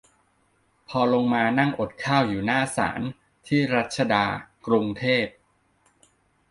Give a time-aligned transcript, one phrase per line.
[0.89, 3.01] พอลงมานั่งอดข้าวอยู่หน้าศาล
[3.47, 4.25] ที่รัชดา
[4.65, 5.25] กรุงเทพ